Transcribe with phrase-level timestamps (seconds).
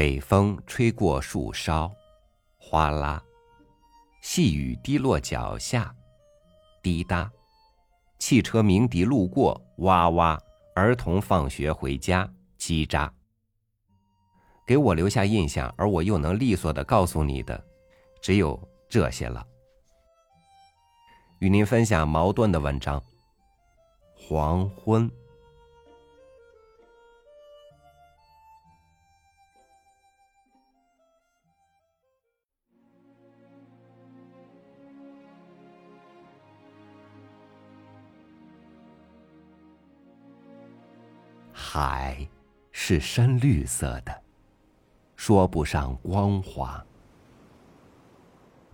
[0.00, 1.94] 北风吹过树梢，
[2.56, 3.22] 哗啦；
[4.22, 5.94] 细雨滴落脚下，
[6.82, 7.30] 滴答；
[8.18, 10.38] 汽车鸣笛路过，哇哇；
[10.74, 12.26] 儿童放学回家，
[12.58, 13.10] 叽喳。
[14.66, 17.62] 给我留下印象，而我又能利索的告诉你的，
[18.22, 18.58] 只有
[18.88, 19.46] 这些了。
[21.40, 22.98] 与您分享矛盾的文章。
[24.14, 25.10] 黄昏。
[41.72, 42.28] 海
[42.72, 44.22] 是深绿色的，
[45.14, 46.84] 说不上光滑。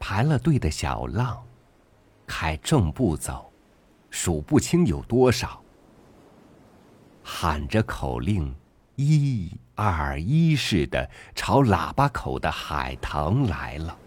[0.00, 1.46] 排了队的小浪，
[2.26, 3.52] 开正步走，
[4.08, 5.62] 数不清有多少。
[7.22, 8.56] 喊着口令，
[8.96, 13.98] 一、二、一似的朝喇叭口的海棠来了。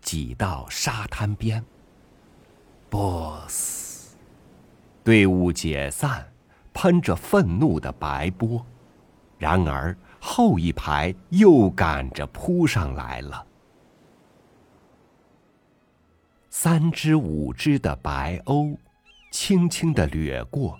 [0.00, 1.64] 挤到沙滩边
[2.88, 3.93] ，boss。
[5.04, 6.26] 队伍解散，
[6.72, 8.64] 喷着愤怒的白波，
[9.36, 13.46] 然而后一排又赶着扑上来了。
[16.48, 18.78] 三只五只的白鸥，
[19.30, 20.78] 轻轻的掠过，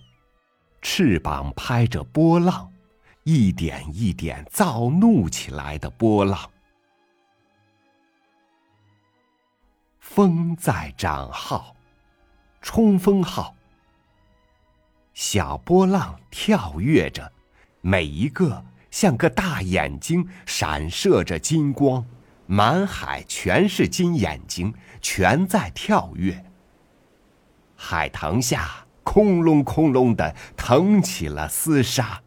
[0.80, 2.72] 翅膀拍着波浪，
[3.24, 6.50] 一点一点躁怒起来的波浪。
[10.00, 11.76] 风在涨号，
[12.62, 13.54] 冲锋号。
[15.14, 17.32] 小波浪跳跃着，
[17.80, 22.04] 每一个像个大眼睛，闪射着金光，
[22.46, 26.44] 满海全是金眼睛，全在跳跃。
[27.76, 32.20] 海棠下，空隆空隆的腾起了厮杀，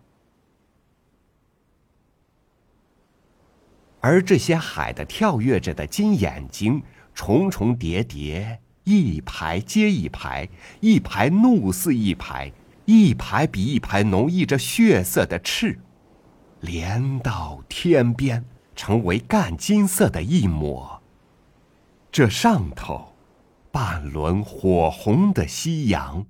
[3.99, 6.81] 而这些海的跳跃着的金眼睛，
[7.13, 10.47] 重重叠叠，一排接一排，
[10.79, 12.49] 一排怒似一排。
[12.89, 15.77] 一排比一排浓溢着血色的翅，
[16.61, 18.45] 连到天边，
[18.77, 21.03] 成为干金色的一抹。
[22.09, 23.13] 这上头，
[23.73, 26.25] 半轮火红的夕阳，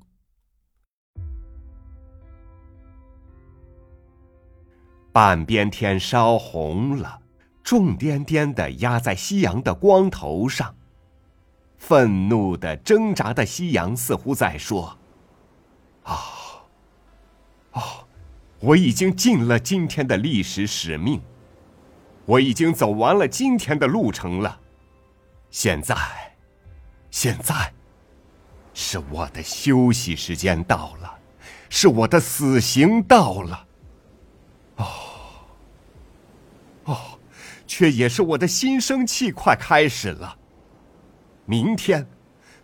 [5.12, 7.20] 半边天烧红了，
[7.64, 10.74] 重颠颠的压在夕阳的光头上。
[11.78, 14.98] 愤怒的挣扎的夕阳，似乎在说
[16.02, 16.34] ：“啊！”
[18.60, 21.22] 我已经尽了今天的历史使命，
[22.26, 24.60] 我已经走完了今天的路程了。
[25.50, 25.96] 现在，
[27.12, 27.72] 现在，
[28.74, 31.20] 是我的休息时间到了，
[31.70, 33.68] 是我的死刑到了。
[34.78, 34.86] 哦，
[36.86, 36.98] 哦，
[37.68, 40.36] 却也是我的新生气快开始了。
[41.46, 42.06] 明天，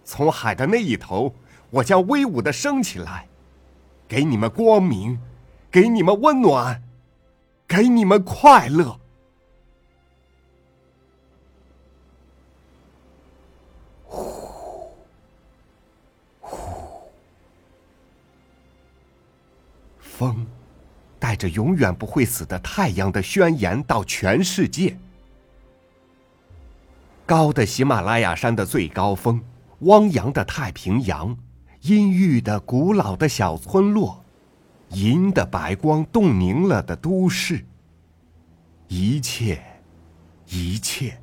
[0.03, 1.33] 从海的那一头，
[1.69, 3.27] 我将威武的升起来。
[4.07, 5.19] 给你们光明，
[5.73, 6.83] 给你们温暖，
[7.67, 8.99] 给你们快乐。
[14.05, 14.91] 呼，
[16.41, 17.09] 呼，
[19.99, 20.45] 风
[21.17, 24.95] 带着永远不会死的太阳的宣言到全世界。
[27.25, 29.41] 高的喜马拉雅山的最高峰，
[29.79, 31.35] 汪洋的太平洋。
[31.81, 34.22] 阴郁的古老的小村落，
[34.93, 37.65] 银的白光冻凝了的都市。
[38.87, 39.63] 一切，
[40.47, 41.19] 一切，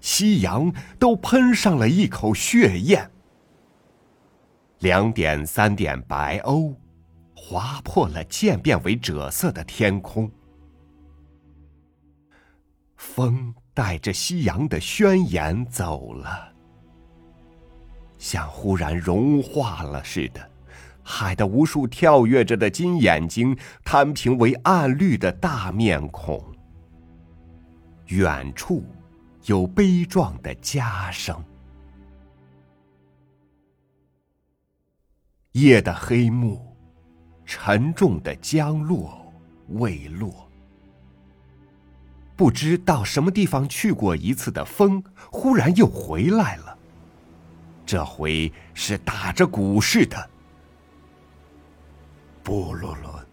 [0.00, 3.10] 夕阳都喷上了一口血焰。
[4.80, 6.74] 两点三点白鸥，
[7.34, 10.30] 划破了渐变为赭色的天空。
[12.96, 16.52] 风带着夕阳的宣言走了。
[18.18, 20.50] 像忽然融化了似的，
[21.04, 26.42] 海的无数跳跃着的金眼睛摊平为暗绿的大面孔。
[28.06, 28.84] 远处
[29.44, 31.42] 有悲壮的家声。
[35.52, 36.76] 夜的黑幕，
[37.44, 39.32] 沉重的将落
[39.68, 40.50] 未落。
[42.36, 45.00] 不知到什么地方去过一次的风，
[45.30, 46.76] 忽然又回来了。
[47.86, 50.30] 这回是打着鼓似的，
[52.44, 53.26] 波罗伦，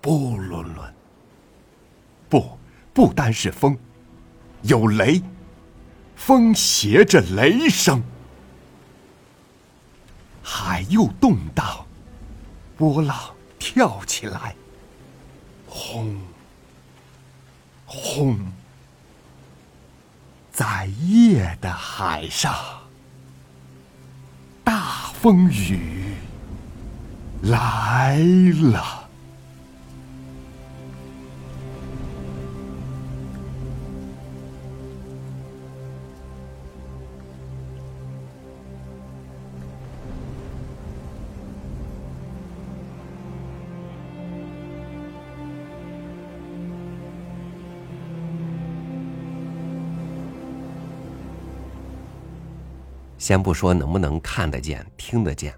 [0.00, 0.94] 波罗伦。
[2.28, 2.56] 不，
[2.94, 3.76] 不单是风，
[4.62, 5.20] 有雷，
[6.14, 8.00] 风携着雷声，
[10.44, 11.84] 海又动荡，
[12.76, 14.54] 波浪跳起来，
[15.66, 16.16] 轰，
[17.84, 18.38] 轰，
[20.52, 22.54] 在夜的海上，
[24.62, 25.99] 大风雨
[27.42, 28.18] 来
[28.72, 29.00] 了。
[53.20, 55.54] 先不说能不能看得见、听得见，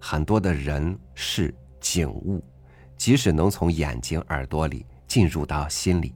[0.00, 2.42] 很多的人事景物，
[2.96, 6.14] 即使能从眼睛、耳朵里进入到心里，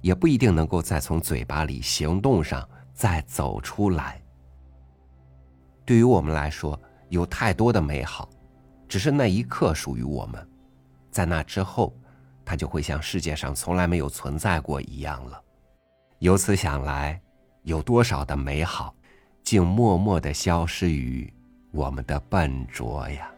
[0.00, 4.20] 也不一定能够再从嘴巴里、行动上再走出来。
[5.84, 8.28] 对于我们来说，有太多的美好，
[8.88, 10.48] 只是那一刻属于我们，
[11.10, 11.94] 在那之后，
[12.44, 15.42] 它就会像世界上从来没有存在过一样了。
[16.20, 17.20] 由此想来，
[17.62, 18.94] 有多少的美好？
[19.42, 21.32] 竟默默的消失于
[21.70, 23.30] 我们的笨拙呀。